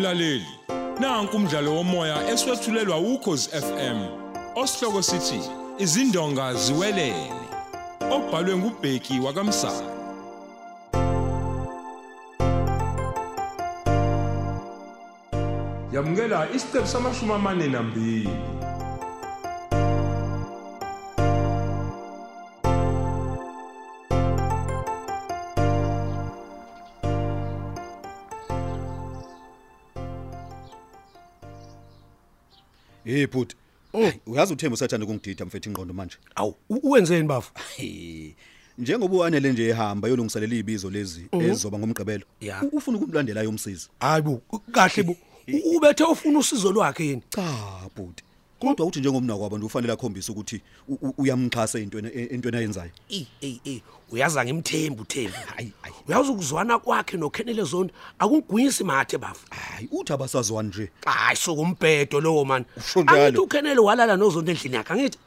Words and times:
Mlaleli, 0.00 0.46
nanku 1.00 1.36
umdlalo 1.36 1.74
womoya 1.74 2.28
eswetshulelwa 2.32 2.98
ukhozi 2.98 3.48
FM. 3.50 3.98
Osihloko 4.56 5.02
sithi 5.02 5.40
izindonga 5.78 6.54
ziwelele. 6.54 7.32
Obhalwe 8.10 8.56
ngubheki 8.56 9.20
wakamsa. 9.20 9.72
Yamukela 15.92 16.48
isiqephu 16.54 16.88
samashumi 16.88 17.32
amane 17.32 17.68
nambili. 17.68 18.30
Hey 33.10 33.26
bhuti. 33.26 33.56
Hayi, 33.92 34.12
Uyazi 34.26 34.52
uThembu 34.52 34.74
usathanda 34.74 35.04
ukungidida 35.04 35.44
mfethu 35.44 35.68
ingqondo 35.68 35.94
manje. 35.94 36.16
Awu 36.34 36.54
u- 36.68 36.74
uwenzeni 36.88 37.26
bafu? 37.28 37.52
Hey. 37.76 38.30
Njengoba 38.78 39.16
uanele 39.16 39.52
nje 39.52 39.68
ehamba 39.68 40.08
yolungiselela 40.08 40.54
izibizo 40.54 40.90
lezi 40.90 41.26
ezizoba 41.32 41.78
ngomgqibelo. 41.78 42.24
Ya. 42.40 42.62
u- 42.62 42.76
Ufuna 42.76 42.98
ukumlandela 42.98 43.40
ayomsiza. 43.40 43.88
Hayi 44.00 44.22
bu 44.22 44.40
kahle 44.72 45.02
bu. 45.02 45.16
U- 45.52 45.76
Ubethe 45.76 46.04
ufuna 46.04 46.38
usizo 46.38 46.72
lwakhe 46.72 47.04
yini? 47.06 47.22
Cha 47.30 47.42
bhuti. 47.96 48.24
Kodwa 48.60 48.86
uthi 48.86 49.00
njengomna 49.00 49.36
kwabo 49.36 49.56
nje 49.58 49.66
ufanele 49.66 49.92
akhombise 49.92 50.32
ukuthi 50.32 50.62
u- 50.88 50.98
u- 51.02 51.14
uyamxhasa 51.18 51.78
intweni 51.78 52.08
entweni 52.14 52.56
ayenzayo. 52.56 52.90
Eh 53.08 53.24
eh 53.40 53.56
eh 53.64 53.80
uyaza 54.12 54.44
ngimthembu 54.44 55.04
Thembu. 55.04 55.36
Hayi 55.56 55.72
hayi. 55.82 55.94
Uyazi 56.08 56.30
ukuzwana 56.30 56.78
kwakhe 56.78 57.16
noKhenele 57.16 57.62
Zondo 57.64 57.94
akungwisi 58.18 58.84
mathe 58.84 59.18
bafu. 59.18 59.46
Hayi 59.50 59.88
uthi 59.92 60.12
abasazwani 60.12 60.68
nje. 60.68 60.90
Hayi 61.06 61.36
sokumbhedo 61.36 62.20
lowo 62.20 62.44
man. 62.44 62.64
Usho 62.76 63.02
njalo? 63.02 63.20
Angithi 63.22 63.38
uKhenele 63.38 63.80
walala 63.80 64.16
noZondo 64.16 64.52
endlini 64.52 64.76
yakhe 64.76 64.92
angithi. 64.92 65.18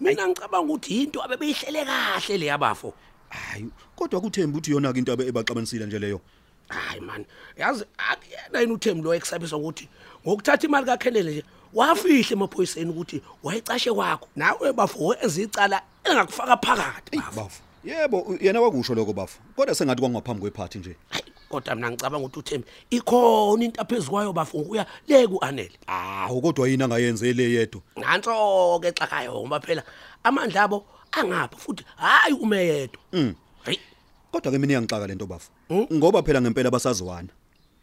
Mina 0.00 0.28
ngicabanga 0.28 0.72
ukuthi 0.72 1.02
into 1.02 1.22
abebeyihlele 1.22 1.84
kahle 1.84 2.38
le 2.38 2.46
yabafo. 2.46 2.94
Hayi 3.28 3.66
kodwa 3.96 4.20
kuThembu 4.20 4.58
uthi 4.58 4.70
yona 4.70 4.92
ke 4.92 4.98
into 4.98 5.12
abe 5.12 5.26
ebaxabanisile 5.28 5.86
nje 5.86 5.98
leyo. 5.98 6.20
Hayi 6.68 7.00
man, 7.00 7.24
yazi 7.56 7.84
akuyena 7.98 8.60
yini 8.60 8.72
uThembu 8.72 9.04
lo 9.04 9.14
eksabisa 9.14 9.56
ukuthi 9.56 9.88
ngokuthatha 10.26 10.66
imali 10.66 10.86
kaKhenele 10.86 11.30
nje 11.32 11.44
wafihla 11.74 12.32
emaphoyiseni 12.32 12.90
ukuthi 12.90 13.22
wayecashe 13.42 13.92
kwakho. 13.92 14.28
Nawe 14.36 14.72
bafo 14.72 15.14
ezicala 15.22 15.82
engakufaka 16.04 16.56
phakathi 16.56 17.16
bafu. 17.16 17.36
Bafu. 17.36 17.62
Yebo 17.84 18.18
u- 18.20 18.38
yena 18.40 18.60
wakusho 18.60 18.94
lokho 18.94 19.12
bafu. 19.12 19.38
Kodwa 19.56 19.74
sengathi 19.74 20.00
kwangaphambi 20.00 20.40
kwephathi 20.40 20.78
nje. 20.78 20.96
Hayi, 21.10 21.24
kodwa 21.48 21.74
mina 21.74 21.90
ngicabanga 21.90 22.26
ukuthi 22.26 22.38
uThembi 22.38 22.66
ikhona 22.90 23.64
into 23.64 23.80
aphezukwayo 23.80 24.32
bafu 24.32 24.58
ukuya 24.58 24.86
le 25.08 25.26
kuanele. 25.26 25.72
Ah 25.88 26.28
kodwa 26.42 26.68
yini 26.68 26.82
angayenze 26.82 27.32
le 27.32 27.42
yedwa. 27.50 27.80
Nanso 27.96 28.78
ke 28.82 28.92
xakayo 28.92 29.34
ngoba 29.40 29.60
phela 29.60 29.82
amandla 30.24 30.62
abo 30.62 30.84
angapha 31.12 31.56
futhi 31.56 31.84
hayi 31.96 32.34
ume 32.34 32.56
yedwa. 32.66 33.02
Hayi, 33.64 33.78
Kodwa 34.32 34.52
ke 34.52 34.58
mina 34.58 34.72
iyangixaka 34.72 35.06
lento 35.06 35.26
bafu. 35.26 35.50
Ngoba 35.92 36.22
phela 36.22 36.40
ngempela 36.40 36.70
basazwana. 36.70 37.28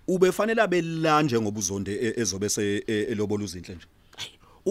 Ubefanele 0.10 0.62
abela 0.62 1.22
njengoba 1.22 1.60
uzonde 1.60 1.92
e- 1.94 2.14
ezobe 2.22 2.50
se 2.50 2.84
e- 2.88 3.08
elobola 3.12 3.44
uzinhle 3.44 3.76
nje. 3.76 3.88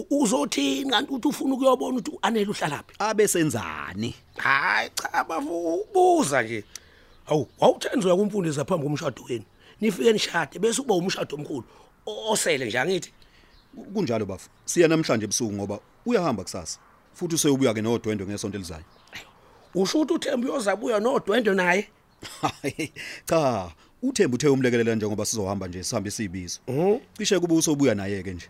uzothini 0.09 0.89
kanti 0.91 1.13
uthi 1.13 1.27
ufuna 1.27 1.53
ukuyobona 1.53 1.97
ukuthi 1.97 2.11
uanele 2.11 2.49
uhlalaphi? 2.51 2.95
Abesenzani? 2.99 4.15
Hayi 4.37 4.89
cha 4.95 5.23
bafu 5.23 5.73
ubuza 5.75 6.43
nje. 6.43 6.63
Hawu, 7.25 7.47
wawuthenza 7.59 8.07
uyakumfundisa 8.07 8.65
phambi 8.65 8.83
komshado 8.87 9.23
wenu. 9.29 9.45
Nifike 9.81 10.13
nishade 10.13 10.59
bese 10.59 10.81
uba 10.81 10.95
umshado 10.95 11.35
omkhulu 11.35 11.63
osele 12.05 12.65
nje 12.65 12.79
angithi. 12.79 13.13
Kunjalo 13.93 14.25
bafu. 14.25 14.49
Siya 14.65 14.87
namhlanje 14.87 15.23
ebusuku 15.25 15.53
ngoba 15.53 15.79
uyahamba 16.05 16.43
kusasa. 16.43 16.79
Futhi 17.13 17.35
useyobuya 17.35 17.73
ke 17.73 17.81
nodwendwe 17.81 18.27
ngesonto 18.27 18.57
elizayo. 18.57 18.83
Usho 19.75 19.97
ukuthi 20.01 20.13
uThembi 20.13 20.47
uyozabuya 20.47 20.99
nodwendwe 20.99 21.55
naye. 21.55 21.87
Cha, 23.29 23.71
uThembu 24.03 24.35
uthe 24.35 24.47
umlekelela 24.47 24.95
njengoba 24.95 25.25
sizohamba 25.25 25.67
nje 25.67 25.83
sihambe 25.83 26.11
sibizo. 26.11 26.59
Cishe 27.17 27.39
kube 27.39 27.53
usobuya 27.53 27.95
naye 27.95 28.23
ke 28.23 28.33
nje. 28.33 28.47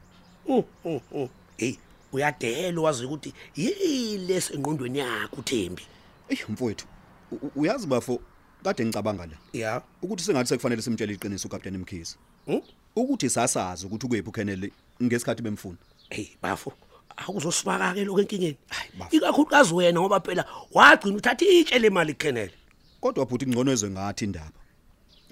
Mm, 0.50 0.64
mm, 0.86 1.00
mm. 1.16 1.28
Hey, 1.58 1.76
uyadela 2.14 2.82
wazi 2.82 3.06
ukuthi 3.06 3.34
yile 3.56 4.42
sengqondweni 4.42 4.98
yakhe 5.00 5.36
uThembi. 5.38 5.84
Ey 6.30 6.38
mfowethu, 6.50 6.86
u- 7.32 7.36
u- 7.36 7.52
uyazi 7.56 7.88
bafo 7.88 8.20
kade 8.64 8.86
ngicabanga 8.86 9.26
la. 9.26 9.34
Yeah. 9.54 9.82
Ukuthi 10.02 10.24
sengathi 10.24 10.50
sekufanele 10.50 10.82
simtshele 10.82 11.14
iqiniso 11.14 11.48
uCaptain 11.48 11.78
Mkhize. 11.78 12.16
Hmm? 12.46 12.62
Ukuthi 12.96 13.30
sasazi 13.30 13.86
ukuthi 13.86 14.06
ukuyiphi 14.06 14.30
uKenneth 14.30 14.72
ngesikhathi 15.04 15.42
bemfuna. 15.42 15.78
Hey, 16.10 16.28
bafo. 16.42 16.74
Awuzosibaka 17.18 17.94
ke 17.94 18.06
lokho 18.06 18.22
enkingeni. 18.22 18.58
Hayi, 18.70 18.90
bafo. 19.00 19.16
Ikakhulukazi 19.16 19.74
wena 19.74 20.00
ngoba 20.02 20.20
phela 20.20 20.46
wagcina 20.74 21.16
uthatha 21.18 21.46
itshe 21.46 21.80
lemali 21.80 22.14
kuKenneth. 22.14 22.54
Kodwa 23.02 23.26
futhi 23.26 23.46
ingcono 23.46 23.72
ezwe 23.72 23.90
ngathi 23.90 24.26
indaba. 24.26 24.59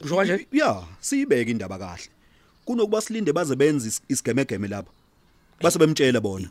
Kusho 0.01 0.15
kanje? 0.15 0.47
Ya, 0.51 0.83
siyibeke 1.01 1.51
indaba 1.51 1.77
kahle. 1.77 2.09
Kunokuba 2.65 3.01
silinde 3.01 3.33
baze 3.33 3.55
benze 3.55 3.87
is- 3.87 4.01
isigemegeme 4.09 4.67
lapha. 4.67 4.91
Base 5.61 5.79
bemtshela 5.79 6.19
bona 6.21 6.49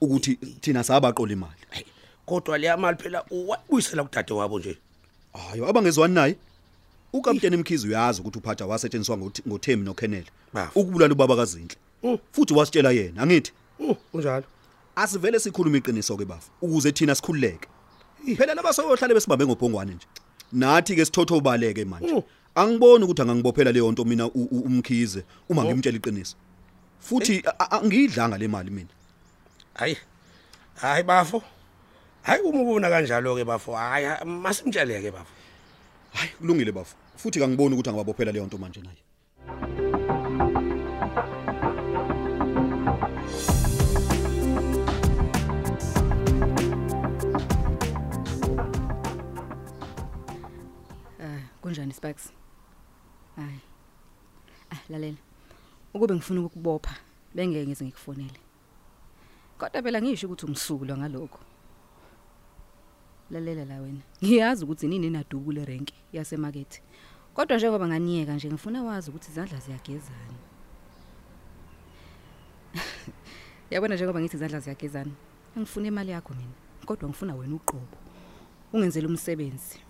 ukuthi 0.00 0.36
thina 0.60 0.84
sabaqola 0.84 1.32
imali. 1.32 1.84
Kodwa 2.26 2.58
le 2.58 2.76
mali 2.76 2.96
phela 2.98 3.24
uwabuyisela 3.30 4.04
kudade 4.04 4.32
wabo 4.34 4.58
nje. 4.58 4.78
Hayo 5.32 5.66
abangezwani 5.68 6.14
naye. 6.14 6.36
uKapteni 7.12 7.56
Mkhize 7.56 7.88
uyazi 7.88 8.20
ukuthi 8.20 8.38
uphatha 8.38 8.66
wasetshenziswa 8.66 9.18
ngoThemi 9.18 9.84
noKenneth 9.84 10.28
ukubulala 10.74 11.12
ubaba 11.14 11.36
kaZinhle 11.36 11.76
Mm. 12.02 12.18
futhi 12.32 12.54
wasitshela 12.54 12.90
yena 12.90 13.22
angithi 13.22 13.52
Mm, 13.80 13.94
unjalo. 14.12 14.44
asivele 14.96 15.38
sikhuluma 15.40 15.76
iqiniso 15.76 16.16
ke 16.16 16.24
bafu 16.24 16.50
ukuze 16.62 16.92
thina 16.92 17.14
sikhululeke 17.14 17.68
phela 18.36 18.54
laba 18.54 18.72
soyohlale 18.72 19.14
besibambe 19.14 19.44
ngobhongwane 19.46 19.94
nje 19.94 20.06
nathi 20.52 20.96
ke 20.96 21.04
sithotho 21.04 21.36
ubaleke 21.36 21.84
manje 21.84 22.12
Mm. 22.14 22.22
Angiboni 22.54 23.04
ukuthi 23.04 23.22
angangibophela 23.22 23.72
leyo 23.72 23.92
nto 23.92 24.04
mina 24.04 24.26
u- 24.26 24.48
u- 24.50 24.64
umkhize 24.68 25.24
uma 25.48 25.64
ngimtshela 25.64 25.96
iqiniso 25.96 26.36
futhi 27.00 27.42
a- 27.46 27.56
a- 27.58 27.70
angiyidlanga 27.80 28.38
le 28.38 28.48
mali 28.48 28.70
mina 28.70 28.92
Hayi. 29.74 29.96
Hayi 30.74 31.02
bafo. 31.02 31.42
Hayi 32.22 32.42
uma 32.44 32.60
ubona 32.62 32.90
kanjalo 32.90 33.34
ke 33.36 33.44
bafo. 33.44 33.72
Hayi 33.72 34.06
masimtsheleke 34.24 35.10
bafo. 35.10 35.32
hayi 36.12 36.30
kulungile 36.38 36.72
bafu 36.72 36.94
futhi 37.16 37.38
kangiboni 37.40 37.74
ukuthi 37.74 37.88
angibabophela 37.88 38.32
leyo 38.32 38.46
nto 38.46 38.58
manje 38.58 38.80
naye 38.84 39.00
Ah, 51.20 51.40
kunjani 51.62 51.92
Sparks? 51.94 52.32
Hayi. 53.36 53.60
Ah, 54.70 54.80
lalela. 54.88 55.16
Ukube 55.94 56.14
ngifuna 56.14 56.40
ukukubopha, 56.40 56.94
bengeke 57.34 57.66
ngize 57.66 57.84
ngikufonele. 57.84 58.40
Kodwa 59.58 59.82
phela 59.82 60.02
ngisho 60.02 60.26
ukuthi 60.26 60.46
umsulwa 60.46 60.96
ngalokho. 60.98 61.40
Lalela 63.30 63.64
la 63.64 63.80
wena. 63.80 64.02
Ngiyazi 64.24 64.64
ukuthi 64.64 64.88
nini 64.88 65.10
naduku 65.10 65.52
le 65.52 65.64
rank 65.64 65.88
yasemarket. 66.12 66.82
Kodwa 67.34 67.56
njengoba 67.56 67.88
nganiyeka 67.88 68.34
nje 68.34 68.48
ngifuna 68.48 68.82
wazi 68.82 69.10
ukuthi 69.10 69.30
izandla 69.30 69.58
ziyagezana. 69.58 70.38
Yabona 73.70 73.94
njengoba 73.94 74.20
ngithi 74.20 74.36
izandla 74.36 74.60
ziyagezana. 74.60 75.12
Angifuna 75.56 75.88
imali 75.88 76.10
yakho 76.10 76.34
mina, 76.34 76.52
kodwa 76.86 77.08
ngifuna 77.08 77.34
wena 77.34 77.54
uqobo. 77.54 77.96
Ungenzele 78.72 79.06
umsebenzi. 79.06 79.80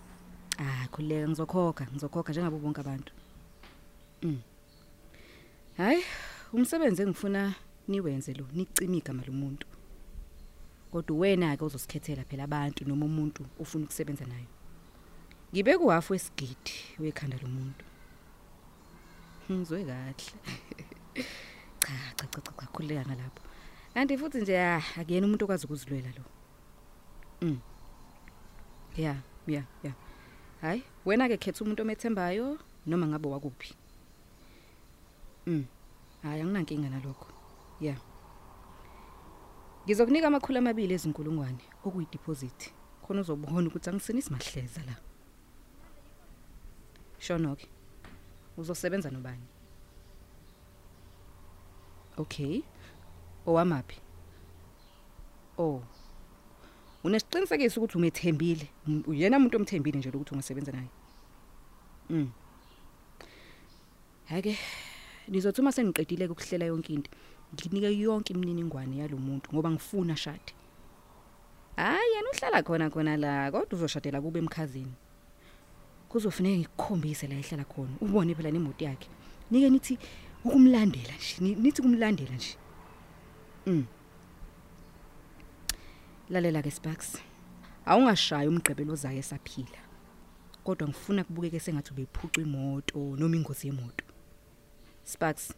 Ah, 0.59 0.87
khuleka 0.91 1.27
ngizokhokha, 1.27 1.87
ngizokhokha 1.91 2.31
njengabo 2.31 2.57
bonke 2.59 2.81
abantu. 2.81 3.13
Mm. 4.23 4.41
Hayi, 5.77 6.03
umsebenzi 6.53 7.01
engifuna 7.01 7.55
niwenze 7.87 8.33
lo, 8.33 8.47
nicima 8.53 8.95
igama 8.95 9.23
lomuntu. 9.27 9.67
Kodwa 10.91 11.17
wena 11.17 11.57
ke 11.57 11.65
uzosikhethela 11.65 12.23
phela 12.23 12.43
abantu 12.43 12.85
noma 12.85 13.05
umuntu 13.05 13.45
ufuna 13.59 13.85
ukusebenza 13.85 14.25
naye. 14.25 14.47
Ngibe 15.51 15.77
kuhafu 15.77 16.13
wesigidi 16.13 16.73
wekhanda 16.99 17.37
lomuntu. 17.37 17.85
Ngizwe 19.51 19.85
kahle. 19.85 20.13
Cha, 21.81 21.93
cha 22.15 22.27
cha 22.27 22.41
cha 22.41 22.67
khuleka 22.67 23.05
ngalapho. 23.05 23.41
Kanti 23.93 24.17
futhi 24.17 24.41
nje 24.41 24.57
akuyena 24.57 25.27
umuntu 25.27 25.45
okwazi 25.45 25.65
ukuzilwela 25.65 26.09
lo. 26.17 26.23
Mm. 27.41 27.59
Yeah, 28.97 29.17
yeah, 29.47 29.65
yeah. 29.83 29.95
Hayi, 30.61 30.83
wena 31.05 31.27
ke 31.27 31.37
khetha 31.37 31.65
umuntu 31.65 31.81
omethembayo 31.81 32.57
noma 32.85 33.07
ngabe 33.07 33.27
wakuphi. 33.27 33.73
Mm. 35.45 35.65
Hayi 36.23 36.41
anginankinga 36.41 36.89
nalokho. 36.89 37.27
Yeah. 37.79 37.97
Ngizokunika 39.85 40.27
amakhulu 40.27 40.57
amabili 40.57 40.93
ezinkulungwane 40.93 41.63
okuyi 41.83 42.07
deposit. 42.11 42.73
Khona 43.01 43.21
uzobona 43.21 43.67
ukuthi 43.67 43.89
angisinisi 43.89 44.31
mahleza 44.31 44.81
la. 44.83 44.95
Shonoke. 47.19 47.67
Uzosebenza 48.57 49.11
nobani? 49.11 49.47
Okay. 52.17 52.61
Owamaphi? 53.45 53.99
Oh. 55.57 55.83
Unesiqinisekiso 57.03 57.81
ukuthi 57.81 57.97
umethembile. 57.97 58.69
Uyena 59.07 59.37
umuntu 59.37 59.57
omthembile 59.57 59.97
nje 59.97 60.09
ukuthi 60.09 60.33
ungasebenza 60.33 60.71
naye. 60.71 60.89
Mm. 62.09 62.31
Hake. 64.25 64.57
Nizothi 65.27 65.61
uma 65.61 65.71
seniqedile 65.71 66.27
ukuhlela 66.27 66.65
yonke 66.65 66.93
into, 66.93 67.11
nginike 67.53 67.99
yonke 67.99 68.33
imininingwane 68.33 68.97
yalomuntu 68.97 69.49
ngoba 69.53 69.71
ngifuna 69.71 70.15
shade. 70.15 70.53
Hayi 71.75 72.13
yena 72.15 72.29
uhlala 72.33 72.63
khona 72.63 72.89
khona 72.89 73.17
la, 73.17 73.51
kodwa 73.51 73.77
uzoshadela 73.77 74.21
kube 74.21 74.39
emkhazini. 74.39 74.93
Kuzofuneka 76.09 76.57
ngikukhombise 76.57 77.27
la 77.27 77.35
ehlala 77.35 77.63
khona. 77.63 77.95
Ubone 78.01 78.35
phela 78.35 78.51
nemoto 78.51 78.85
yakhe. 78.85 79.07
Nike 79.51 79.69
nithi 79.69 79.97
ukumlandela 80.45 81.13
nje, 81.15 81.35
ni- 81.39 81.55
nithi 81.55 81.81
kumlandela 81.81 82.35
nje. 82.35 82.57
Mm. 83.65 83.85
Lalela 86.29 86.61
ke 86.61 86.71
Sparks. 86.71 87.17
Awungashaya 87.85 88.49
umgqibelo 88.49 88.95
zayo 88.95 89.19
esaphila. 89.19 89.79
Kodwa 90.63 90.87
ngifuna 90.87 91.23
kubukeke 91.23 91.59
sengathi 91.59 91.91
ubephuca 91.91 92.41
imoto 92.41 93.15
noma 93.17 93.35
ingozi 93.35 93.67
yemoto. 93.67 94.05
Sparks. 95.03 95.53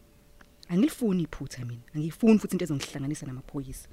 Angilifuni 0.70 1.24
iphutha 1.24 1.66
mina. 1.66 1.82
Angifuni 1.96 2.40
futhi 2.40 2.56
into 2.56 2.66
ezongihlanganisa 2.66 3.26
namaphoyisa. 3.26 3.88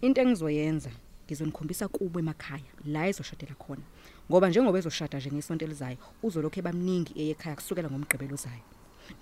Into 0.00 0.20
engizoyenza 0.20 0.90
ngizonikhombisa 1.26 1.88
kubo 1.88 2.18
emakhaya 2.20 2.70
la 2.84 3.08
ezoshadela 3.08 3.54
khona. 3.54 3.82
Ngoba 4.30 4.48
njengoba 4.48 4.78
ezoshada 4.78 5.18
nje 5.18 5.30
ngesonto 5.30 5.64
elizayo, 5.64 5.96
uzolokho 6.22 6.60
ebamningi 6.60 7.12
eyekhaya 7.20 7.56
kusukela 7.56 7.90
ngomgqibelo 7.90 8.34
ozayo. 8.34 8.64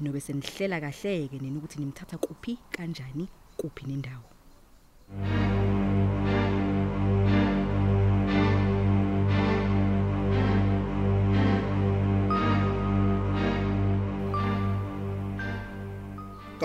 Nobe 0.01 0.21
senihlela 0.21 0.81
kahleke 0.81 1.39
nina 1.39 1.59
ukuthi 1.59 1.79
nimthatha 1.79 2.19
kuphi 2.19 2.59
kanjani 2.71 3.29
kuphi 3.57 3.87
nendawo. 3.87 4.29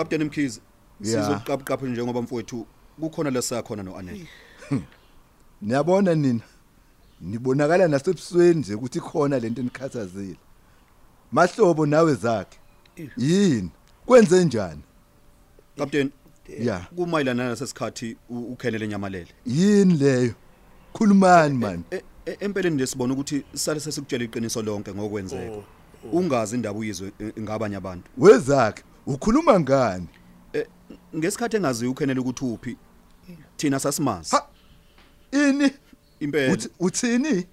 Kapteni 0.00 0.24
Mkhize 0.24 0.60
sizoqapha 1.02 1.86
njengoba 1.86 2.22
mfowethu 2.22 2.66
kukhona 3.00 3.30
lesakhona 3.30 3.82
noAnel. 3.82 4.26
Niyabona 5.62 6.14
nina. 6.14 6.40
Nibonakala 7.20 7.88
nasebusweni 7.88 8.60
nje 8.60 8.74
ukuthi 8.74 9.00
khona 9.00 9.38
lento 9.38 9.60
enikhathazile. 9.60 10.36
Mahlobo 11.32 11.86
nawe 11.86 12.14
zakhe. 12.14 12.58
Yini? 13.16 13.70
Kwenze 14.06 14.44
njani? 14.44 14.82
Kapteni 15.78 16.10
Yeah. 16.60 16.88
kumayilana 16.96 17.48
nasesikhathi 17.48 18.16
ukhenele 18.30 18.88
nyamalele. 18.88 19.28
Yini 19.46 19.94
leyo? 19.94 20.34
Khulumani 20.92 21.58
man. 21.58 21.82
E- 21.90 22.02
e- 22.26 22.36
Empeleni 22.40 22.76
lesibona 22.76 23.12
ukuthi 23.14 23.44
sale 23.54 23.80
sesikutshela 23.80 24.24
iqiniso 24.24 24.62
lonke 24.62 24.94
ngokwenzeka. 24.94 25.62
Ungazi 26.12 26.56
indaba 26.56 26.78
uyizwe 26.78 27.12
e, 27.20 27.40
ngabanye 27.40 27.76
abantu. 27.76 28.10
Wezakhe 28.18 28.82
ukhuluma 29.06 29.60
ngani? 29.60 30.08
E, 30.54 30.66
Ngesikhathi 31.16 31.56
engazi 31.56 31.86
ukhenele 31.86 32.20
ukuthi 32.20 32.44
uphi 32.44 32.76
thina 33.56 33.80
sasimazi. 33.80 34.36
Ini? 35.32 35.70
Impela 36.20 36.52
Uthi 36.52 36.68
uthini? 36.80 37.46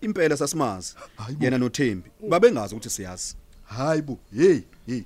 impela 0.00 0.36
sasimazi. 0.36 0.94
Yena 1.40 1.58
noThembi 1.58 2.10
babengazi 2.28 2.74
ukuthi 2.74 2.90
siyazi. 2.90 3.36
Hayibo, 3.64 4.18
hey, 4.36 4.60
hey. 4.86 5.02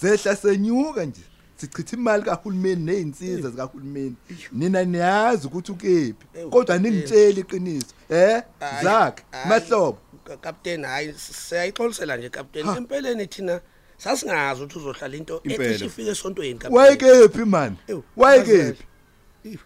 Sehla 0.00 0.36
senyuka 0.36 1.04
nje. 1.04 1.20
Sichitha 1.56 1.96
imali 1.96 2.22
kahulumeni 2.22 2.84
nezinsiza 2.84 3.50
zikahulumeni. 3.50 4.14
Nina 4.52 4.84
niyazi 4.84 5.46
ukuthi 5.46 5.72
ukephi. 5.72 6.26
Kodwa 6.50 6.78
ningitshela 6.78 7.40
iqiniso. 7.40 7.86
Eh? 8.08 8.42
Zakhe, 8.82 9.24
mahlobo. 9.48 9.98
ka- 10.24 10.36
Kapteni 10.36 10.84
hayi 10.84 11.14
siyayixolisela 11.18 12.16
nje 12.16 12.28
kapteni. 12.28 12.68
Empeleni 12.76 13.26
thina 13.26 13.60
sasingazi 14.00 14.62
ukuthi 14.62 14.78
uzohlala 14.78 15.16
into 15.16 15.40
ethi 15.44 15.84
ifike 15.84 16.10
esontweni 16.10 16.58
kapteni. 16.58 16.76
Wayekephi 16.76 17.44
man? 17.44 17.76
Wayekephi? 18.16 18.84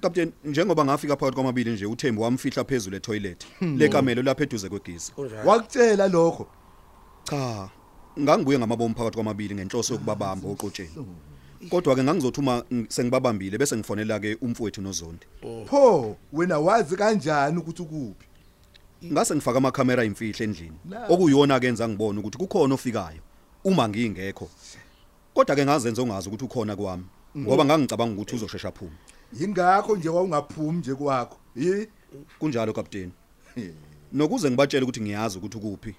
Kapteni 0.01 0.33
njengoba 0.45 0.85
ngafika 0.85 1.17
phakathi 1.17 1.35
kwamabili 1.35 1.71
nje 1.71 1.87
uThembi 1.87 2.21
wamfihla 2.23 2.65
phezulu 2.65 2.97
etoilet 2.97 3.47
lekamelo 3.61 4.23
lapha 4.23 4.43
eduze. 4.43 4.69
Kunjalo. 4.69 5.49
Wakutshela 5.49 6.09
lokho. 6.09 6.47
Cha, 7.25 7.69
ngangibuye 8.21 8.59
ngamabomu 8.59 8.95
phakathi 8.95 9.15
kwamabili 9.15 9.55
ngenhloso 9.55 9.93
yokubabamba 9.95 10.49
oxotsheni. 10.49 11.07
Kodwa 11.71 11.95
ke 11.95 12.03
ngangizothi 12.03 12.41
uma 12.41 12.63
ng- 12.71 12.87
sengibabambile 12.89 13.59
bese 13.59 13.77
ngifonela 13.77 14.21
ke 14.21 14.37
umfowethu 14.41 14.83
noZondi. 14.83 15.27
Pho, 15.67 16.17
wena 16.33 16.59
wazi 16.59 16.97
kanjani 16.97 17.59
ukuthi 17.59 17.83
ukuphi? 17.83 18.27
Ngase 19.05 19.35
ngifaka 19.35 19.59
amakhamera 19.59 20.05
imfihlo 20.05 20.45
endlini. 20.45 20.77
Na. 20.85 21.07
Okuyona 21.09 21.61
kenza 21.61 21.89
ngibone 21.89 22.19
ukuthi 22.21 22.39
kukhona 22.39 22.75
ofikayo 22.75 23.21
uma 23.65 23.89
ngingekho. 23.89 24.51
Kodwa 25.35 25.57
ke 25.57 25.65
ngazenza 25.65 26.03
ungazi 26.03 26.29
ukuthi 26.29 26.45
ukhona 26.45 26.77
kwami 26.77 27.05
ngoba 27.37 27.65
ngangicabanga 27.65 28.15
ukuthi 28.15 28.37
uzoshesha 28.37 28.73
phuma. 28.73 28.93
Yingakho 29.33 29.97
nje 29.97 30.09
wawungaphumi 30.09 30.79
nje 30.79 30.95
kwakho. 30.95 31.37
Yi? 31.57 31.89
Kunjalo 32.39 32.73
kapteni. 32.73 33.13
Nokuze 34.13 34.51
ngibatshele 34.51 34.85
ukuthi 34.85 35.01
ngiyazi 35.01 35.39
ukuthi 35.39 35.57
ukuphi. 35.57 35.95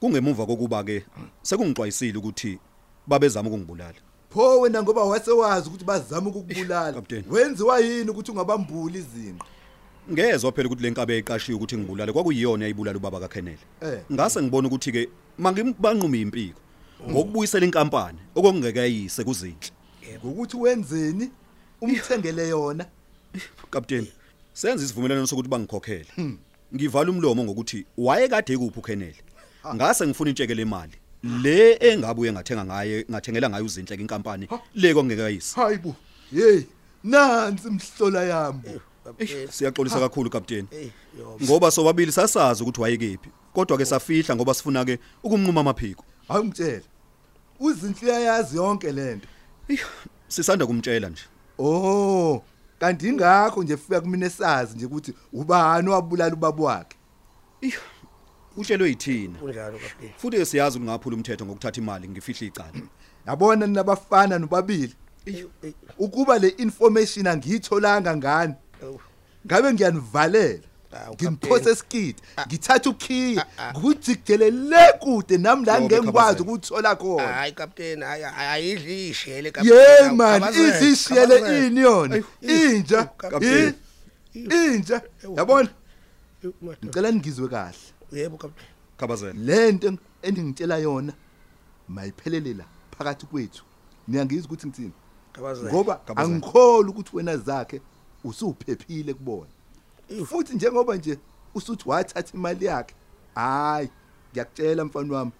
Kungemuva 0.00 0.46
kokuba 0.46 0.84
ke 0.84 1.04
sekungixwayisile 1.42 2.18
ukuthi 2.18 2.58
babezama 3.06 3.48
ukungibulala. 3.48 4.00
Pho 4.30 4.60
wena 4.60 4.82
ngoba 4.82 5.04
wasewazi 5.04 5.68
ukuthi 5.68 5.84
bazama 5.84 6.30
ukukubulala. 6.30 6.92
Kapteni. 6.92 7.24
Wenziwa 7.30 7.80
yini 7.80 8.10
ukuthi 8.10 8.30
ungabambuli 8.30 8.98
izinqa? 8.98 9.46
Ngezwe 10.12 10.52
phela 10.52 10.68
ukuthi 10.68 10.82
lenkabe 10.82 11.18
eqashiwe 11.18 11.56
ukuthi 11.56 11.76
ngibulale 11.76 12.12
kwakuyiyona 12.12 12.64
eyibulala 12.66 12.98
ubaba 12.98 13.20
kaKhenele. 13.20 13.64
Eh. 13.80 14.00
Ngase 14.12 14.42
ngibona 14.42 14.68
ukuthi 14.68 14.92
ke 14.92 15.08
mangibanquma 15.38 16.16
impiko 16.16 16.63
ngokubuyisela 17.10 17.66
inkampani 17.66 18.18
okungekayise 18.34 19.24
kuzinhle. 19.24 19.70
Ngokuthi 20.24 20.56
wenzeni? 20.56 21.30
Umthengele 21.80 22.48
yona. 22.48 22.86
Kapteni, 23.70 24.12
senza 24.52 24.84
isivumelwano 24.84 25.26
sokuthi 25.26 25.48
bangikhokhele. 25.48 26.06
Ngivala 26.74 27.10
umlomo 27.10 27.44
ngokuthi 27.44 27.86
wayekade 27.98 28.58
kuphi 28.58 28.78
uKhenele. 28.78 29.16
Ngase 29.74 30.06
ngifuna 30.06 30.30
intsheke 30.30 30.54
lemali. 30.54 30.92
Le 31.42 31.76
engabuye 31.80 32.32
ngathenga 32.32 32.64
ngaye 32.64 33.04
ngathengela 33.10 33.50
ngayo 33.50 33.64
uzinhle 33.64 33.96
inkampani 33.96 34.48
le 34.74 34.94
kwangekayise. 34.94 35.56
Hayibo. 35.56 35.96
Hey, 36.30 36.62
nansi 37.04 37.68
imhlola 37.68 38.24
yami. 38.24 38.80
Kapteni. 39.04 39.48
Siyaxolisa 39.52 40.00
kakhulu 40.00 40.30
kapteni. 40.30 40.68
Yo. 41.18 41.38
Ngoba 41.42 41.70
sobabili 41.70 42.12
sasazi 42.12 42.62
ukuthi 42.62 42.80
wayekephi. 42.80 43.28
Kodwa 43.52 43.78
ke 43.78 43.84
safihla 43.84 44.36
ngoba 44.36 44.54
sifuna 44.54 44.84
ke 44.84 44.98
ukumnquma 45.22 45.60
amaphiko. 45.60 46.04
Awungitshela. 46.28 46.82
Uzinhle 47.60 48.12
uyayazi 48.12 48.56
yonke 48.56 48.92
lento. 48.92 49.28
Sisanda 50.28 50.66
kumtshela 50.66 51.08
nje. 51.08 51.22
Oh, 51.58 52.42
kanti 52.78 53.08
ingakho 53.08 53.62
nje 53.62 53.76
fika 53.76 54.00
kumina 54.00 54.26
esazi 54.26 54.76
nje 54.76 54.86
ukuthi 54.86 55.14
ubani 55.32 55.88
wabulala 55.88 56.34
ubaba 56.34 56.64
wakhe. 56.64 56.96
Utshelwe 58.56 58.88
yithina. 58.88 59.38
Kunjalo 59.38 59.78
kapteni. 59.78 60.12
Futhi 60.16 60.46
siyazi 60.46 60.78
ukuthi 60.78 60.90
ngaphula 60.90 61.16
umthetho 61.16 61.46
ngokuthatha 61.46 61.80
imali 61.80 62.08
ngifihla 62.08 62.46
icala. 62.46 62.72
Yabona 63.26 63.66
ninabafana 63.66 64.38
nobabili. 64.38 64.94
Ukuba 65.98 66.38
le 66.38 66.48
information 66.48 67.26
angiyitholanga 67.26 68.16
ngani? 68.16 68.54
Ngabe 69.46 69.72
ngiyanivalela. 69.72 70.62
Ngimphose 71.14 71.64
Captain. 71.64 71.76
skid. 71.76 72.16
Ngithatha 72.46 72.90
ukhiye. 72.90 73.40
Ah, 73.40 73.46
ah. 73.58 73.72
Ngikujikele 73.72 74.50
le 74.50 74.92
kude 75.00 75.38
nami 75.38 75.66
la 75.66 75.80
ngengikwazi 75.80 76.12
khabazela. 76.12 76.52
ukuthola 76.52 76.96
khona. 76.96 77.28
Hayi 77.28 77.52
kapteni 77.52 78.02
hayi 78.02 78.24
ayidli 78.24 79.08
ishele 79.08 79.52
Yeah 79.62 80.12
man, 80.12 80.42
izishiyele 80.54 81.66
ini 81.66 81.80
yona. 81.80 82.22
Inja. 82.42 83.04
Captain. 83.04 83.74
Inja. 84.34 85.02
Yabona? 85.36 85.68
Yebo 86.42 86.74
Ngicela 86.84 87.10
ningizwe 87.10 87.48
kahle. 87.48 87.78
kapteni. 88.38 88.68
Khabazela. 88.96 89.32
Lento 89.32 89.98
endingitshela 90.22 90.78
yona 90.78 91.12
mayiphelele 91.88 92.54
la 92.54 92.64
phakathi 92.98 93.26
kwethu. 93.26 93.64
Niyangizwa 94.08 94.46
ukuthi 94.46 94.66
ngithini? 94.66 94.92
Kabazela. 95.32 95.72
Ngoba 95.72 96.00
angikholi 96.16 96.88
ukuthi 96.88 97.16
wena 97.16 97.36
zakhe 97.36 97.80
usuphephile 98.24 99.14
kubona. 99.14 99.50
Ew. 100.08 100.24
Futhi 100.24 100.54
njengoba 100.54 100.96
nje 100.96 101.18
usuthi 101.54 101.88
wathatha 101.88 102.34
imali 102.34 102.64
yakhe, 102.64 102.94
hayi 103.34 103.88
ngiyakutshela 104.32 104.84
mfana 104.84 105.14
wami 105.14 105.32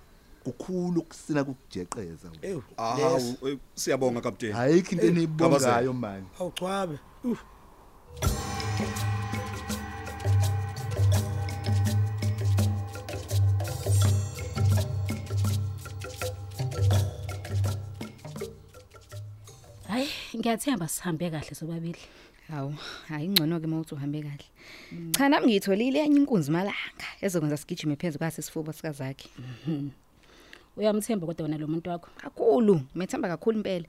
kukhulu 0.45 1.01
ukusina 1.01 1.45
kukujeqeza. 1.45 2.29
Ew. 2.43 2.61
Awu 2.77 3.49
eh, 3.49 3.59
siyabonga 3.75 4.21
kapteni. 4.21 4.53
Ayikho 4.53 4.93
into 4.93 5.07
Ew, 5.07 5.11
eniyibongayo 5.11 5.93
manje. 5.93 6.29
Awuchwabe. 6.41 6.99
Uh. 7.25 7.39
Hayi, 19.89 20.09
ngiyathemba 20.37 20.89
sihambe 20.89 21.31
kahle 21.31 21.55
sobabili 21.55 21.99
Hawu, 22.49 22.75
hayi 23.09 23.25
ingcono 23.27 23.61
ke 23.61 23.67
mawuthi 23.67 23.95
uhambe 23.95 24.23
kahle. 24.23 24.45
Cha 25.17 25.29
nami 25.29 25.47
ngitholile 25.47 25.99
enye 26.05 26.17
inkunzi 26.21 26.51
malanga 26.51 27.07
ezokwenza 27.21 27.57
sigijime 27.57 27.97
phezulu 27.97 28.19
kwase 28.19 28.43
sifuba 28.43 28.73
sikazakhe. 28.73 29.29
uyamthemba 30.77 31.27
kodwa 31.27 31.45
wena 31.45 31.59
lo 31.59 31.67
muntu 31.67 31.91
wakho 31.91 32.09
Kakhulu, 32.17 32.81
methemba 32.95 33.29
kakhulu 33.29 33.57
impela. 33.59 33.87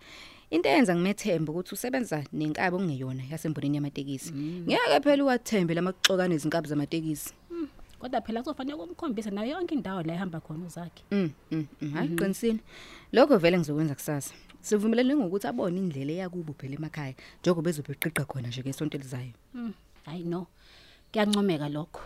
Into 0.52 0.70
eyenza 0.70 0.96
ngimethemba 0.96 1.52
ukuthi 1.52 1.74
usebenza 1.74 2.24
nenkabo 2.34 2.78
okungeyona 2.78 3.24
yasembonini 3.32 3.76
yamatekisi. 3.78 4.32
Ngeke 4.34 5.00
phela 5.04 5.24
uwathembe 5.24 5.74
lamaxokane 5.74 6.36
izinkabi 6.36 6.68
zamatekisi. 6.68 7.34
kodwa 8.00 8.22
phela 8.22 8.42
kuzofanele 8.44 8.76
ukumkhombisa 8.78 9.32
nayo 9.32 9.52
yonke 9.52 9.76
indawo 9.76 10.02
la 10.04 10.14
ehamba 10.14 10.40
khona 10.40 10.66
uzakhe 10.66 11.04
Mm, 11.12 11.32
mm, 11.52 11.66
mm, 11.82 11.92
hayi 11.94 12.10
qinisini. 12.16 12.60
Lokho 13.12 13.38
vele 13.38 13.58
ngizokwenza 13.58 13.96
kusasa. 13.96 14.34
Sivumelene 14.66 15.14
ngokuthi 15.16 15.48
abone 15.48 15.78
indlela 15.78 16.12
eyakubo 16.16 16.52
phela 16.60 16.76
emakhaya, 16.80 17.14
njengoba 17.42 17.66
bezobeqiqa 17.70 18.24
khona 18.30 18.48
nje 18.50 18.62
ngesonto 18.66 18.98
elizayo. 18.98 19.34
Mm, 19.54 19.74
hayi 20.06 20.24
no 20.24 20.48
kuyancomeka 21.14 21.70
lokho 21.70 22.02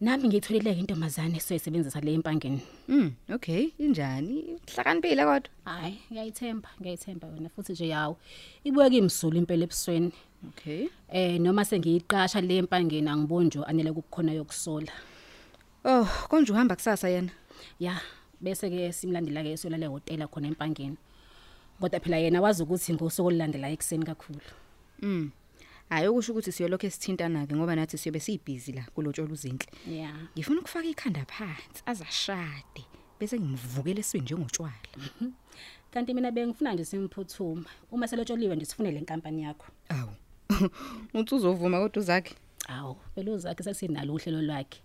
nami 0.00 0.28
ngiyitholile 0.28 0.70
intombazane 0.78 1.40
soyisebenzisa 1.40 2.00
le 2.00 2.14
empangeni 2.14 2.62
Mm, 2.88 3.10
okay, 3.34 3.72
injani? 3.78 4.60
Hlakaniphile 4.70 5.24
kodwa. 5.26 5.50
hayi 5.64 5.98
ngiyayithemba 6.12 6.68
ngiyayithemba 6.80 7.26
wena 7.28 7.48
futhi 7.48 7.72
nje 7.72 7.88
yawo 7.88 8.14
ibuye 8.64 8.90
kimsulu 8.90 9.36
impela 9.38 9.64
ebusweni 9.64 10.12
Okay. 10.48 10.86
eh 11.10 11.40
noma 11.40 11.64
sengiyiqasha 11.64 12.40
le 12.40 12.56
empangeni 12.62 13.08
angiboni 13.10 13.46
nje 13.46 13.58
anele 13.66 13.90
kukhona 13.92 14.32
yokusola 14.38 14.92
Oh, 15.84 16.06
konje 16.30 16.52
uhamba 16.52 16.76
kusasa 16.76 17.08
yena? 17.10 17.30
ya 17.80 17.98
bese 18.40 18.70
ke 18.70 18.92
simlandela 18.92 19.42
ke 19.42 19.50
esola 19.58 19.76
le 19.76 19.86
hotel 19.86 20.22
khona 20.30 20.46
empangeni 20.48 20.96
kodwa 21.80 22.00
phela 22.00 22.16
yena 22.16 22.40
wazi 22.40 22.62
ukuthi 22.62 22.94
ngosuku 22.94 23.28
olulandela 23.28 23.70
ekseni 23.70 24.04
kakhulu 24.06 24.40
Mm. 25.02 25.30
Hayi 25.90 26.06
okusho 26.08 26.32
ukuthi 26.32 26.52
siyolokho 26.52 26.86
esithintana 26.86 27.46
ke 27.46 27.54
ngoba 27.56 27.76
nathi 27.76 27.98
siyobe 27.98 28.20
sibhizi 28.20 28.72
la 28.72 28.82
kulotshola 28.94 29.32
uzinhle. 29.32 29.66
ya 29.88 30.10
Ngifuna 30.36 30.60
ukufaka 30.60 30.88
ikhanda 30.88 31.24
phansi 31.24 31.82
azashade 31.86 32.82
bese 33.20 33.38
ngimvukela 33.40 34.00
esweni 34.00 34.24
njengotshwala. 34.24 34.90
kanti 35.90 36.14
mina 36.14 36.30
bengifuna 36.30 36.74
nje 36.74 36.84
simphuthuma 36.84 37.64
uma 37.92 38.08
selotsholiwe 38.08 38.56
nje 38.56 38.64
sifune 38.66 38.90
le 38.90 39.00
nkampani 39.00 39.42
yakho 39.42 39.66
Awu. 39.88 40.10
Uthi 41.14 41.34
uzovuma 41.34 41.78
kodwa 41.80 42.00
uzakhe. 42.02 42.34
awu 42.68 42.96
phela 43.14 43.32
uzakhe 43.32 43.62
sesinalo 43.62 44.14
uhlelo 44.14 44.42
lwakhe 44.42 44.80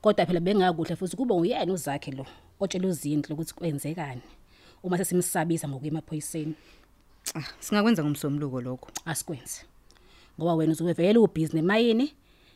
kodwa 0.00 0.26
phela 0.26 0.40
bengakuhle 0.40 0.96
futhi 0.96 1.16
kube 1.16 1.34
uyena 1.34 1.72
uzakhe 1.72 2.10
lo 2.10 2.26
otshela 2.60 2.88
uzindlu 2.88 3.34
ukuthi 3.34 3.54
kwenzekani 3.54 4.22
uma 4.82 4.96
sesimsabisa 4.98 5.68
ngokuyemaphoyiseni 5.68 6.54
Ah, 7.34 7.46
singakwenza 7.60 8.02
ngomsombuluko 8.02 8.60
lokho. 8.60 8.88
asikwenze 9.04 9.62
ngoba 10.38 10.54
wena 10.54 10.72
uzobe 10.72 10.92
vele 10.92 11.18
ubusiness 11.18 11.54
nemayini 11.54 12.14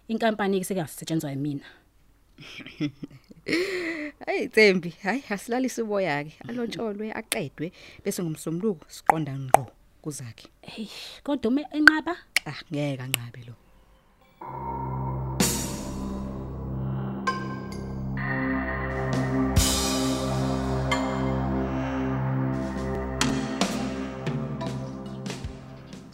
inkampani 0.09 0.59
isekengasetshenzwa 0.59 1.31
yimina 1.31 1.65
Hey 4.27 4.49
Tsembi, 4.49 4.91
hayi 5.03 5.23
asilalise 5.31 5.83
uboya 5.83 6.25
ke. 6.25 6.35
Alontsholwe 6.49 7.13
aqedwe 7.13 7.73
bese 8.05 8.23
ngomsombuluko 8.23 8.85
siqonda 8.89 9.33
ngqo 9.39 9.67
kuzakhe. 10.03 10.49
hey 10.63 10.89
kodwa 11.25 11.49
uma 11.51 11.63
enqaba 11.73 12.17
Ah, 12.47 12.59
ngeke 12.73 13.03
anqabe 13.03 13.41
lo. 13.47 13.55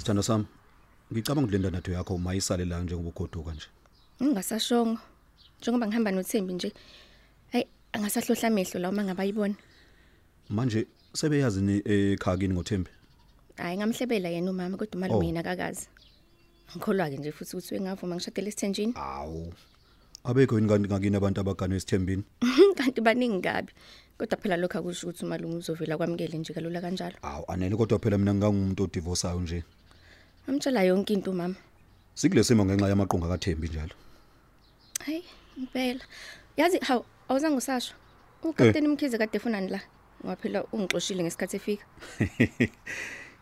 Sithando 0.02 0.22
sami, 0.22 0.46
ngicabanga 1.12 1.46
ukuthi 1.46 1.62
le 1.62 1.68
ndandatho 1.70 1.92
yakho 1.92 2.18
mayisale 2.18 2.64
la 2.64 2.82
njengoba 2.82 3.08
ugoduka 3.10 3.54
nje. 3.54 3.68
Ngingasashongo. 4.22 4.98
Njengoba 5.60 5.86
ngihamba 5.86 6.10
noThembi 6.10 6.52
nje. 6.54 6.72
Hayi, 7.52 7.66
angasahlohla 7.92 8.48
amehlo 8.48 8.80
la 8.80 8.88
uma 8.90 9.04
ngabayibona. 9.04 9.54
Manje 10.50 10.86
sebeyazi 11.14 11.62
ni 11.62 11.82
ekhakini 11.86 12.54
ngoThembi. 12.54 12.90
Hayi 13.56 13.76
ngamhlebela 13.78 14.28
yena 14.28 14.50
umama 14.50 14.76
kodwa 14.76 14.94
Oh. 14.94 14.98
umalume 14.98 15.26
yena 15.26 15.40
akakazi. 15.40 15.86
Ngikholwa 16.74 17.10
ke 17.10 17.16
nje 17.16 17.32
futhi 17.32 17.56
ukuthi 17.56 17.74
wengavuma 17.74 18.16
ngishadele 18.16 18.48
esithenjini. 18.48 18.94
Awu. 18.96 19.54
Abekho 20.24 20.58
yini 20.58 20.68
kanti 20.68 20.88
ngakini 20.88 21.16
abantu 21.16 21.40
abaganwe 21.40 21.76
esithembini? 21.76 22.24
Kanti 22.76 23.00
baningi 23.00 23.40
kabi. 23.42 23.72
Kodwa 24.18 24.38
phela 24.38 24.56
lokho 24.56 24.78
akusho 24.78 25.06
ukuthi 25.06 25.24
umalume 25.24 25.54
uzovela 25.62 25.96
kwamukele 25.96 26.38
nje 26.38 26.52
kalula 26.52 26.80
kanjalo. 26.80 27.16
Awu 27.22 27.44
anele 27.46 27.76
kodwa 27.76 27.98
phela 27.98 28.18
mina 28.18 28.34
ngingangumuntu 28.34 28.82
odivorceayo 28.82 29.40
nje. 29.40 29.62
Amtshela 30.48 30.82
yonke 30.82 31.12
into 31.12 31.30
umama. 31.30 31.54
Sikulesimo 32.14 32.64
ngenxa 32.64 32.88
yamaqonga 32.88 33.28
kaThembi 33.28 33.68
njalo. 33.68 33.94
Hayi, 35.06 35.24
impela. 35.56 36.04
Yazi 36.56 36.78
haw 36.78 37.02
awuzange 37.28 37.56
usasho. 37.56 37.94
Ukapteni 38.42 38.88
Mkhize 38.88 39.18
kade 39.18 39.36
efunani 39.36 39.68
la. 39.68 39.80
Ngoba 40.20 40.36
phela 40.36 40.64
ungixoshile 40.72 41.22
ngesikhathi 41.22 41.56
efika. 41.56 41.84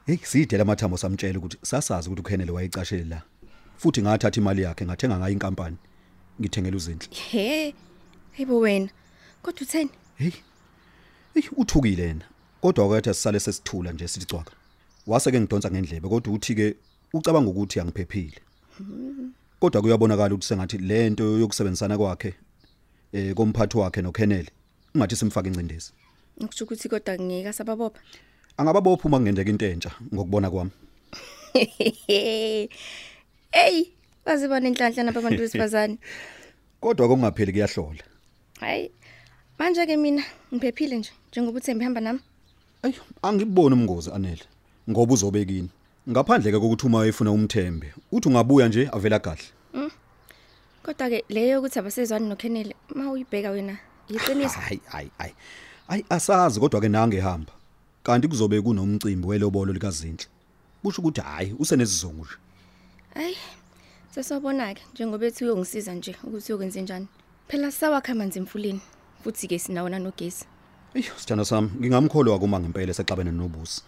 Hey 0.07 0.17
sidela 0.17 0.63
amathambo 0.63 0.97
samtshela 0.97 1.39
ukuthi 1.39 1.59
sasazi 1.63 2.09
ukuthi 2.09 2.21
uKhenele 2.21 2.53
wayecashele 2.53 3.05
la. 3.05 3.23
Futhi 3.77 4.03
ngathatha 4.03 4.41
imali 4.41 4.63
yakhe 4.63 4.85
ngathenga 4.85 5.19
ngayo 5.19 5.33
inkampani. 5.33 5.77
Ngithengela 6.41 6.77
uzinhle. 6.77 7.09
He. 7.31 7.75
Hayibo 8.33 8.59
wena. 8.59 8.89
Kodwa 9.43 9.63
utheni? 9.63 9.91
Hey. 10.17 10.33
Hey 11.35 11.43
uthukile 11.57 12.03
yena. 12.03 12.25
Kodwa 12.61 12.87
akathe 12.87 13.15
sisale 13.15 13.41
sesithula 13.41 13.93
nje 13.93 14.09
sithi 14.09 14.27
cwaka. 14.27 14.53
Wase 15.07 15.31
ke 15.31 15.41
ngidonsa 15.41 15.71
ngendlebe 15.71 16.09
kodwa 16.09 16.35
uthi 16.35 16.55
ke 16.55 16.77
ucabanga 17.13 17.51
ukuthi 17.51 17.81
angiphephile. 17.81 18.41
Kodwa 19.61 19.83
kuyabonakala 19.83 20.35
ukuthi 20.35 20.47
sengathi 20.47 20.79
lento 20.79 21.39
yokusebenzisana 21.39 21.99
kwakhe 21.99 22.35
eh 23.13 23.35
komphathi 23.35 23.79
wakhe 23.79 24.03
noKhenele 24.03 24.51
ungathi 24.95 25.17
simfaka 25.17 25.49
incindezi. 25.49 25.93
Ngikusho 26.39 26.65
ukuthi 26.65 26.89
kodwa 26.89 27.19
ngika 27.19 27.53
sababopha. 27.53 28.01
Angababopha 28.57 29.09
uma 29.09 29.19
kungendeka 29.19 29.51
into 29.51 29.67
entsha 29.67 29.91
ngokubona 30.15 30.51
kwami. 30.51 30.71
Hey, 33.53 33.91
bazibona 34.25 34.69
inhlanhla 34.69 35.03
napa 35.03 35.19
abantu 35.19 35.39
besifazane. 35.43 35.99
Kodwa 36.81 37.09
kongapheli 37.09 37.53
kuyahlola. 37.53 38.05
Hayi. 38.61 38.91
Manje 39.59 39.87
ke 39.87 39.97
mina 39.97 40.23
ngiphephile 40.55 40.99
nje 40.99 41.11
njengoba 41.31 41.59
uThembi 41.59 41.85
hamba 41.85 42.01
nami. 42.01 42.21
Ayi 42.83 42.95
angiboni 43.23 43.75
umngozi 43.75 44.11
anele 44.13 44.45
ngoba 44.91 45.15
uzobekini. 45.15 45.71
Ngaphandle 46.09 46.53
ke 46.53 46.59
kokuthi 46.59 46.87
uma 46.87 47.07
efuna 47.07 47.31
umthembe, 47.31 47.93
uthi 48.13 48.29
ungabuya 48.29 48.69
nje 48.69 48.89
avela 48.93 49.19
kahle. 49.19 49.45
Kodwa 50.83 51.11
ke 51.11 51.25
leyo 51.29 51.59
ukuthi 51.59 51.79
abasezwani 51.79 52.29
noKhenele, 52.29 52.75
ma 52.95 53.11
uyibheka 53.11 53.51
wena, 53.51 53.79
yiqiniso. 54.09 54.61
Hayi 54.61 54.81
hayi 54.87 55.11
hayi. 55.19 55.35
Ayi 55.89 56.05
asazi 56.09 56.61
kodwa 56.61 56.81
ke 56.81 56.89
nange 56.89 57.17
ehamba. 57.17 57.53
Kanti 58.03 58.29
kuzobe 58.29 58.63
kunomcimbi 58.63 59.29
welobolo 59.29 59.73
likazinhle. 59.73 60.27
Kusho 60.83 61.03
ukuthi 61.03 61.21
hayi 61.21 61.55
usenesizungu 61.59 62.25
nje. 62.25 62.35
Hayi. 63.15 63.37
Sesobona 64.11 64.75
ke 64.75 64.83
njengoba 64.95 65.27
ethi 65.27 65.45
uyongisiza 65.45 65.95
nje 65.95 66.17
ukuthi 66.25 66.53
uyokwenza 66.53 66.81
njani. 66.81 67.09
Phela 67.49 67.71
sawakha 67.73 68.13
amanzi 68.13 68.39
emfuleni 68.39 68.81
futhi 69.23 69.49
ke 69.49 69.59
sinawona 69.59 69.99
nogesi. 69.99 70.47
Ey 70.95 71.03
sithanda 71.03 71.45
sami 71.45 71.71
ngingamkholwa 71.77 72.39
kuma 72.39 72.61
ngempela 72.61 72.95
sexabene 72.95 73.31
nobusi. 73.31 73.83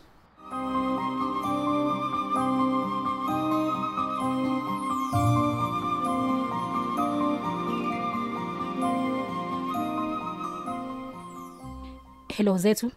Hello 12.43 12.59
zethu 12.59 12.91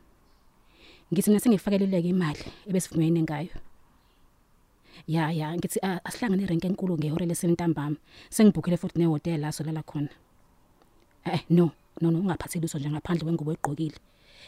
ngithi 1.13 1.29
mina 1.29 1.39
sengifakeleleke 1.39 2.09
imali 2.09 2.43
ebesivumelene 2.67 3.21
ngayo. 3.21 3.53
Ya 5.07 5.31
ya 5.31 5.53
ngithi 5.57 5.79
asihlangane 6.07 6.43
erenke 6.43 6.67
enkulu 6.67 6.97
ngehora 6.97 7.25
lesentambama 7.25 7.97
sengibhukhele 8.29 8.77
futhi 8.77 8.99
nehotel 8.99 9.39
la 9.41 9.51
solala 9.51 9.83
khona. 9.83 10.09
Eh 11.25 11.41
no 11.49 11.71
no 12.01 12.11
no 12.11 12.19
ungaphatheli 12.19 12.65
uso 12.65 12.79
nje 12.79 12.89
ngaphandle 12.89 13.23
kwengubo 13.23 13.51
egqokile 13.53 13.99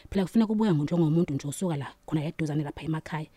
phela 0.09 0.25
kufuneka 0.25 0.51
ubuya 0.53 0.73
njengomuntu 0.73 1.33
nje 1.33 1.47
osuka 1.47 1.77
la 1.77 1.87
khona 2.07 2.25
eduzane 2.25 2.63
lapha 2.63 2.81
emakhaya 2.81 3.29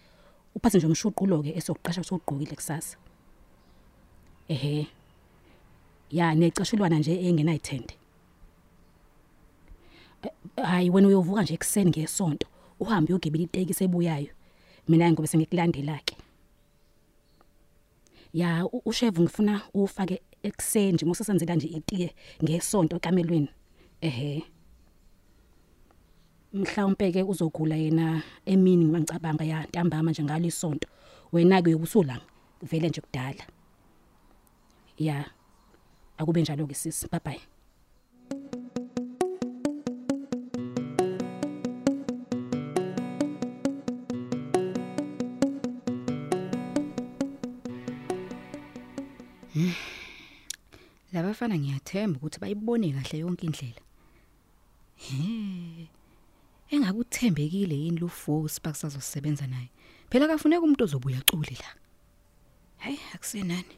uphathe 0.57 0.79
nje 0.79 0.87
umshuqulo 0.87 1.43
ke 1.45 1.51
esokuqasha 1.59 2.03
sokugqokile 2.05 2.57
kusasa. 2.57 2.97
Ehe 4.49 4.87
ya 6.11 6.35
necashulwana 6.35 6.99
nje 6.99 7.13
engenayithende 7.29 8.00
hayi 10.63 10.91
wena 10.91 11.09
uyovuka 11.09 11.43
nje 11.43 11.55
ekseni 11.55 11.91
ngesonto 11.91 12.47
uhambe 12.81 13.13
uyogibela 13.13 13.45
itekisi 13.45 13.85
ebuyayo. 13.85 14.29
Mina 14.89 15.13
ngobe 15.13 15.29
sengikulandela 15.29 15.99
ke 16.05 16.17
ya 18.33 18.65
u- 18.67 18.83
ushevu 18.85 19.23
ngifuna 19.23 19.61
ufake 19.75 20.23
ekseni 20.43 20.93
nje 20.93 21.05
mosasenzela 21.07 21.55
nje 21.55 21.67
itiye 21.67 22.15
ngesonto 22.45 22.97
ekamelweni. 22.97 23.49
Ehe. 24.01 24.45
Mhlawumbe 26.53 27.13
ke 27.13 27.23
uzogula 27.23 27.77
yena 27.77 28.23
emini 28.47 28.85
ngicabanga 28.85 29.45
ya 29.45 29.63
ntambama 29.67 30.11
nje 30.11 30.23
ngalisonto 30.25 30.89
wena 31.33 31.63
ke 31.63 31.75
ubusulanga 31.75 32.25
vele 32.63 32.89
nje 32.89 33.01
kudala. 33.01 33.45
Ya 34.99 35.25
akube 36.19 36.43
njalo 36.43 36.67
ke 36.67 36.75
sisi 36.75 37.09
bye 37.09 37.21
bye 37.25 37.41
labafana 51.13 51.59
ngiyathemba 51.59 52.19
ukuthi 52.19 52.39
bayibone 52.41 52.93
kahle 52.93 53.19
yonke 53.19 53.47
indlela. 53.47 53.83
He 54.97 55.89
engakuthembekile 56.71 57.75
yini 57.75 57.99
lufo 57.99 58.49
spark 58.49 58.77
sazosebenza 58.77 59.47
naye? 59.47 59.71
Phela 60.11 60.29
kafuneka 60.29 60.63
umuntu 60.63 60.85
ozobuya 60.85 61.19
acule 61.19 61.57
la. 61.63 61.71
Hayi 62.79 62.99
akusenani. 63.15 63.75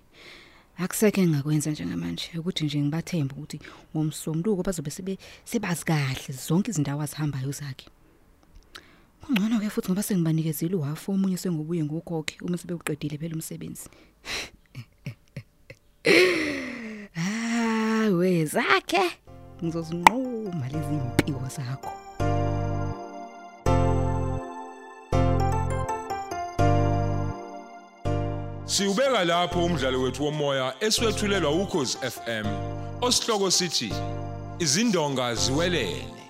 Akusekho 0.79 1.21
engakwenza 1.21 1.71
njengamanje 1.71 2.31
ukuthi 2.39 2.65
nje 2.65 2.81
ngibathemba 2.81 3.35
ukuthi 3.35 3.61
ngomsomluko 3.95 4.63
bazobe 4.63 4.91
sebe 4.91 5.19
sebazi 5.45 5.85
kahle 5.85 6.35
zonke 6.47 6.71
izindawo 6.71 7.03
azihambayo 7.03 7.53
zakhe. 7.53 7.89
Kungcono 9.21 9.61
ke 9.61 9.71
futhi 9.71 9.89
ngoba 9.89 10.03
sengibanikezile 10.03 10.75
uhafu 10.77 11.13
omunye 11.13 11.37
sengobuye 11.37 11.85
ngokhokhe 11.85 12.37
uma 12.45 12.57
sebeuqedile 12.59 13.19
phela 13.19 13.35
umsebenzi. 13.35 13.89
Ah, 18.23 18.25
wezakhe. 18.25 19.11
Ngizozinquma 19.65 20.69
lezi 20.73 20.95
impiko 20.95 21.49
zakho. 21.49 21.93
Siubeka 28.65 29.25
lapho 29.25 29.65
umdlalo 29.65 30.01
wethu 30.03 30.25
womoya 30.25 30.75
eswetshulelwa 30.81 31.51
ukhozi 31.51 31.99
FM. 31.99 32.47
Osihloko 33.01 33.51
sithi 33.51 33.93
izindonga 34.59 35.35
ziwelele. 35.35 36.22